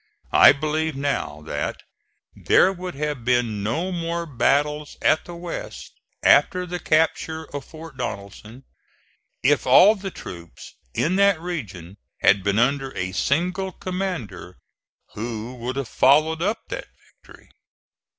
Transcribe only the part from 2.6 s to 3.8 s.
would have been